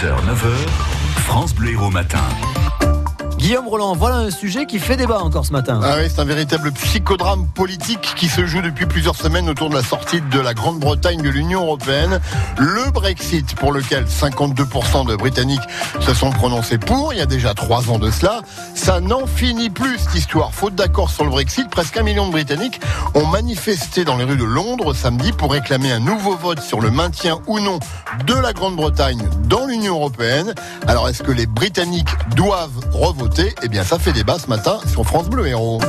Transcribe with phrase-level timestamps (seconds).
[0.00, 0.68] 6h, 9h,
[1.26, 2.59] France Bleu Héros Matin.
[3.40, 5.80] Guillaume Roland, voilà un sujet qui fait débat encore ce matin.
[5.82, 9.74] Ah oui, c'est un véritable psychodrame politique qui se joue depuis plusieurs semaines autour de
[9.74, 12.20] la sortie de la Grande-Bretagne de l'Union européenne.
[12.58, 15.62] Le Brexit, pour lequel 52% de Britanniques
[16.00, 18.42] se sont prononcés pour, il y a déjà trois ans de cela.
[18.74, 20.52] Ça n'en finit plus cette histoire.
[20.52, 22.78] Faute d'accord sur le Brexit, presque un million de Britanniques
[23.14, 26.90] ont manifesté dans les rues de Londres samedi pour réclamer un nouveau vote sur le
[26.90, 27.78] maintien ou non
[28.26, 30.54] de la Grande-Bretagne dans l'Union européenne.
[30.86, 33.30] Alors est-ce que les Britanniques doivent revoter
[33.62, 35.80] eh bien, ça fait débat ce matin sur France Bleu Héros.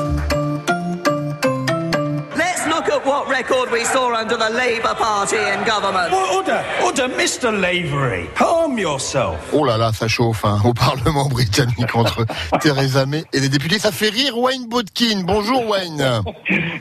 [3.01, 6.13] At what record we saw under the Labour Party in government?
[6.13, 7.51] Order, order, Mr.
[7.51, 8.29] Lavery.
[8.35, 9.37] Calm yourself.
[9.53, 12.25] Oh là là, ça chauffe hein, au Parlement britannique entre
[12.59, 13.79] Theresa May et les députés.
[13.79, 15.23] Ça fait rire Wayne Bodkin.
[15.25, 16.21] Bonjour Wayne.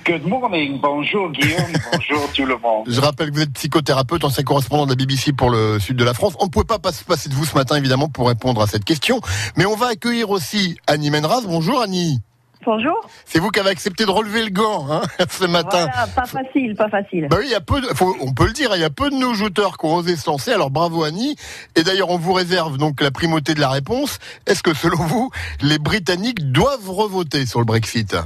[0.05, 0.79] Good morning.
[0.81, 1.73] Bonjour Guillaume.
[1.93, 2.85] Bonjour tout le monde.
[2.87, 6.05] Je rappelle que vous êtes psychothérapeute, ancien correspondant de la BBC pour le sud de
[6.05, 6.35] la France.
[6.41, 8.85] On ne pouvait pas se passer de vous ce matin évidemment pour répondre à cette
[8.85, 9.21] question.
[9.57, 11.43] Mais on va accueillir aussi Annie Menraz.
[11.47, 12.21] Bonjour Annie.
[12.65, 13.09] Bonjour.
[13.25, 15.87] C'est vous qui avez accepté de relever le gant hein, ce matin.
[15.91, 17.29] Voilà, pas facile, pas facile.
[17.31, 18.91] Bah oui, il y a peu, de, faut, on peut le dire, il y a
[18.91, 20.53] peu de nos jouteurs qui ont osé se lancer.
[20.53, 21.37] Alors bravo Annie.
[21.75, 24.19] Et d'ailleurs, on vous réserve donc la primauté de la réponse.
[24.47, 25.31] Est-ce que selon vous,
[25.63, 28.17] les Britanniques doivent revoter sur le Brexit?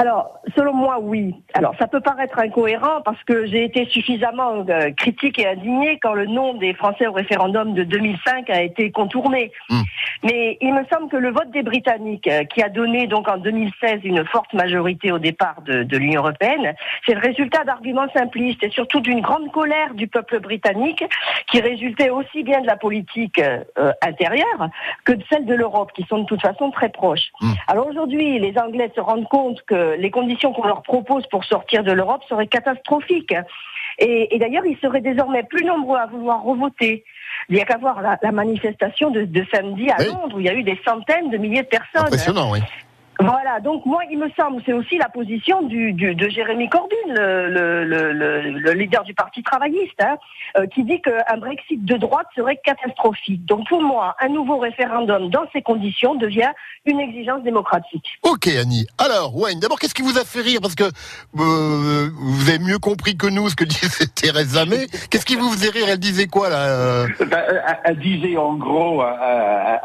[0.00, 1.34] Alors, selon moi, oui.
[1.52, 6.14] Alors, ça peut paraître incohérent parce que j'ai été suffisamment euh, critique et indignée quand
[6.14, 9.52] le nom des Français au référendum de 2005 a été contourné.
[9.68, 9.82] Mm.
[10.22, 13.36] Mais il me semble que le vote des Britanniques, euh, qui a donné donc en
[13.36, 18.64] 2016 une forte majorité au départ de, de l'Union européenne, c'est le résultat d'arguments simplistes
[18.64, 21.04] et surtout d'une grande colère du peuple britannique
[21.50, 24.70] qui résultait aussi bien de la politique euh, intérieure
[25.04, 27.32] que de celle de l'Europe, qui sont de toute façon très proches.
[27.42, 27.52] Mm.
[27.68, 31.82] Alors aujourd'hui, les Anglais se rendent compte que les conditions qu'on leur propose pour sortir
[31.84, 33.34] de l'Europe seraient catastrophiques.
[33.98, 37.04] Et, et d'ailleurs, ils seraient désormais plus nombreux à vouloir revoter.
[37.48, 40.06] Il n'y a qu'à voir la, la manifestation de, de samedi à Oui.
[40.06, 42.06] Londres, où il y a eu des centaines de milliers de personnes.
[42.06, 42.60] Impressionnant, oui.
[43.20, 46.96] Voilà, donc moi, il me semble, c'est aussi la position du, du- de Jérémy Corbyn,
[47.08, 50.16] le, le, le, le- le leader du Parti travailliste, hein,
[50.56, 53.44] euh, qui dit qu'un Brexit de droite serait catastrophique.
[53.46, 56.50] Donc pour moi, un nouveau référendum dans ces conditions devient
[56.86, 58.06] une exigence démocratique.
[58.22, 58.86] Ok Annie.
[58.98, 60.60] Alors Wayne, d'abord qu'est-ce qui vous a fait rire?
[60.62, 64.86] Parce que euh, vous avez mieux compris que nous ce que disait Theresa May.
[65.10, 65.86] Qu'est-ce qui vous faisait rire?
[65.90, 67.06] Elle disait quoi là euh?
[67.26, 67.42] Ben,
[67.84, 69.02] elle disait en gros,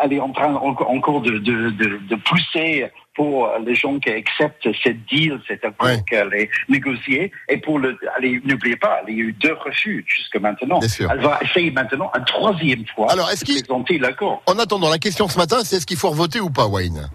[0.02, 4.10] elle est en train en- encore de, de, de, de pousser pour les gens qui
[4.10, 6.04] acceptent cette deal, cet accord Ouais.
[6.08, 7.32] qu'elle a négocié.
[7.50, 10.80] Et pour le, allez, n'oubliez pas, il y a eu deux refus jusqu'à maintenant.
[10.80, 11.10] Bien sûr.
[11.12, 14.44] Elle va essayer maintenant une troisième fois Alors, est-ce de qu'il- présenter l'accord.
[14.46, 17.10] En attendant, la question ce matin, c'est est-ce qu'il faut revoter ou pas, Wayne?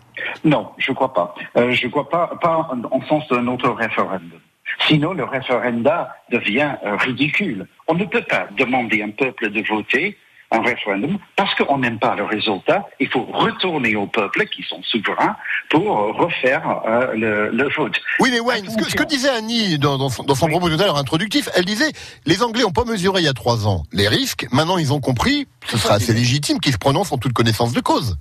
[0.45, 1.35] Non, je crois pas.
[1.57, 4.41] Euh, je crois pas, pas en, en sens d'un autre référendum.
[4.87, 7.67] Sinon, le référendum devient euh, ridicule.
[7.89, 10.17] On ne peut pas demander à un peuple de voter
[10.51, 12.87] un référendum parce qu'on n'aime pas le résultat.
[12.99, 15.37] Il faut retourner au peuple qui sont souverains
[15.69, 15.85] pour
[16.17, 17.95] refaire euh, le, le vote.
[18.19, 20.69] Oui, mais Wayne, ce que, ce que disait Annie dans, dans son, dans son propos
[20.69, 21.93] tout à l'heure introductif, elle disait
[22.27, 24.47] les Anglais n'ont pas mesuré il y a trois ans les risques.
[24.53, 25.47] Maintenant, ils ont compris.
[25.67, 28.17] Ce sera assez légitime qu'ils se prononcent en toute connaissance de cause.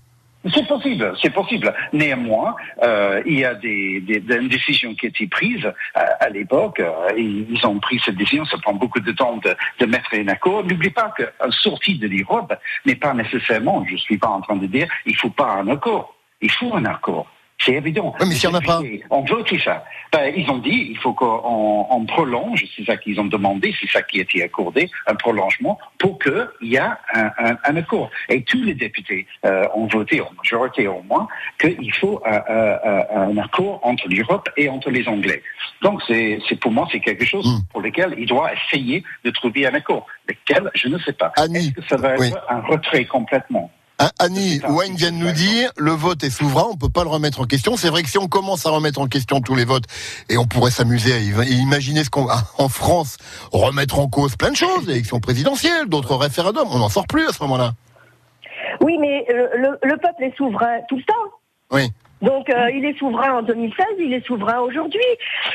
[0.53, 1.73] C'est possible, c'est possible.
[1.91, 5.71] Néanmoins, euh, il y a des, des, des décisions qui été prises euh,
[6.19, 6.79] à l'époque.
[6.79, 8.45] euh, ils ont pris cette décision.
[8.45, 10.63] Ça prend beaucoup de temps de, de mettre un accord.
[10.63, 12.53] N'oublie pas qu'une sortie de l'Europe
[12.85, 16.15] n'est pas nécessairement, je suis pas en train de dire, il faut pas un accord.
[16.41, 17.27] Il faut un accord.
[17.63, 18.15] C'est évident.
[18.19, 19.83] Oui, mais s'il y en a pas On veut tout ça.
[20.13, 23.89] Ben, ils ont dit, il faut qu'on on prolonge, c'est ça qu'ils ont demandé, c'est
[23.89, 28.09] ça qui a été accordé, un prolongement, pour qu'il y ait un, un, un accord.
[28.29, 31.27] Et tous les députés euh, ont voté, en majorité au moins,
[31.59, 35.43] qu'il faut euh, euh, un accord entre l'Europe et entre les Anglais.
[35.81, 37.59] Donc, c'est pour moi, c'est quelque chose Mm.
[37.71, 40.05] pour lequel il doit essayer de trouver un accord.
[40.27, 41.31] Lequel, je ne sais pas.
[41.37, 42.31] Est-ce que ça va être oui.
[42.49, 43.71] un retrait complètement?
[44.17, 44.71] Annie, C'est ça.
[44.71, 47.45] Wayne vient de nous dire, le vote est souverain, on peut pas le remettre en
[47.45, 47.75] question.
[47.75, 49.85] C'est vrai que si on commence à remettre en question tous les votes,
[50.29, 52.27] et on pourrait s'amuser à imaginer ce qu'on,
[52.57, 53.17] en France,
[53.51, 57.33] remettre en cause plein de choses, l'élection présidentielle, d'autres référendums, on n'en sort plus à
[57.33, 57.73] ce moment-là.
[58.81, 61.35] Oui, mais le, le peuple est souverain tout le temps.
[61.71, 61.91] Oui.
[62.21, 64.99] Donc euh, il est souverain en 2016, il est souverain aujourd'hui.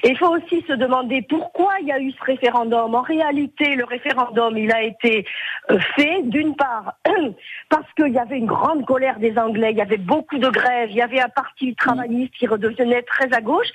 [0.02, 2.94] Il faut aussi se demander pourquoi il y a eu ce référendum.
[2.94, 5.26] En réalité, le référendum, il a été
[5.70, 6.94] euh, fait d'une part
[7.68, 10.90] parce qu'il y avait une grande colère des Anglais, il y avait beaucoup de grèves,
[10.90, 13.68] il y avait un parti travailliste qui redevenait très à gauche,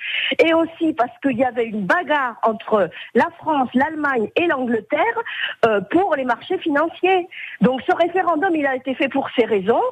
[0.44, 5.00] et aussi parce qu'il y avait une bagarre entre la France, l'Allemagne et l'Angleterre
[5.66, 7.28] euh, pour les marchés financiers.
[7.60, 9.82] Donc ce référendum, il a été fait pour ces raisons,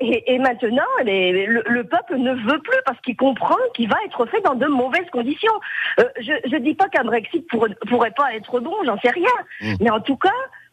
[0.00, 4.54] et, maintenant le peuple ne veut plus parce qu'il comprend qu'il va être fait dans
[4.54, 5.52] de mauvaises conditions.
[6.00, 9.28] Euh, je ne dis pas qu'un Brexit pourrait, pourrait pas être bon, j'en sais rien,
[9.60, 9.74] Mm.
[9.80, 10.30] mais en tout cas.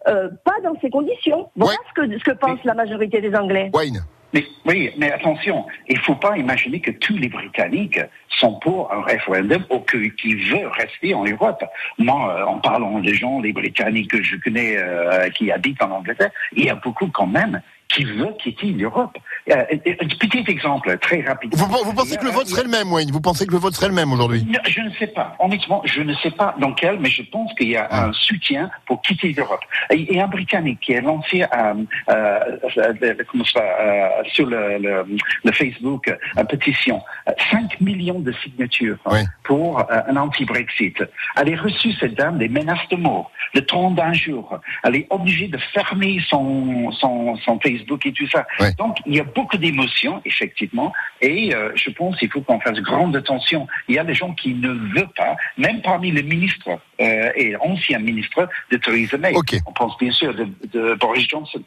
[0.07, 1.49] euh, pas dans ces conditions.
[1.55, 1.77] Voilà Ouais.
[1.89, 3.71] ce, que, ce que pense la majorité des Anglais.
[3.73, 4.01] Wayne.
[4.35, 7.99] Mais, oui, mais attention, il ne faut pas imaginer que tous les Britanniques
[8.29, 11.63] sont pour un référendum ou que- qui veulent rester en Europe.
[11.97, 15.89] Moi, euh, en parlant des gens, les Britanniques que je connais euh, qui habitent en
[15.89, 17.59] Angleterre, il y a beaucoup quand même
[17.95, 19.17] qui veulent quitter l'Europe.
[19.51, 21.53] Euh, un petit exemple, très rapide.
[21.55, 23.11] Vous, vous pensez que le vote serait le même, Wayne?
[23.11, 24.45] Vous pensez que le vote serait le même aujourd'hui?
[24.67, 25.35] Je ne sais pas.
[25.39, 28.69] Honnêtement, je ne sais pas dans quel, mais je pense qu'il y a un soutien
[28.87, 29.61] pour quitter l'Europe.
[29.91, 31.73] Et, et un Britannique qui a lancé euh,
[32.09, 32.39] euh,
[32.77, 35.05] euh, comment ça, euh, sur le, le,
[35.43, 39.19] le Facebook euh, une pétition, euh, 5 millions de signatures hein, Oui.
[39.43, 41.03] pour euh, un anti-Brexit.
[41.37, 44.59] Elle a reçu cette dame des menaces de mort, le temps d'un jour.
[44.83, 48.45] Elle est obligée de fermer son, son, son Facebook et tout ça.
[48.59, 48.67] Oui.
[48.77, 52.79] Donc, il y a beaucoup d'émotions, effectivement, et euh, je pense qu'il faut qu'on fasse
[52.79, 53.67] grande attention.
[53.87, 57.55] Il y a des gens qui ne veulent pas, même parmi les ministres euh, et
[57.57, 59.33] anciens ministres de Theresa May.
[59.65, 61.61] On pense bien sûr de, de Boris Johnson.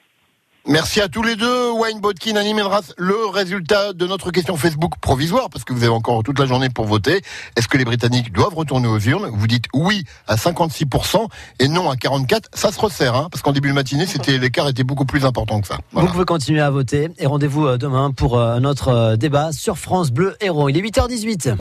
[0.70, 2.92] Merci à tous les deux, Wayne Botkin, Annie Melras.
[2.98, 6.68] Le résultat de notre question Facebook provisoire, parce que vous avez encore toute la journée
[6.68, 7.22] pour voter.
[7.56, 9.30] Est-ce que les Britanniques doivent retourner aux urnes?
[9.32, 11.26] Vous dites oui à 56%
[11.58, 12.42] et non à 44%.
[12.52, 15.62] Ça se resserre, hein, parce qu'en début de matinée, c'était l'écart était beaucoup plus important
[15.62, 15.78] que ça.
[15.92, 19.78] Vous pouvez continuer à voter et rendez-vous euh, demain pour euh, notre euh, débat sur
[19.78, 20.68] France Bleu Héros.
[20.68, 21.56] Il est 8h18.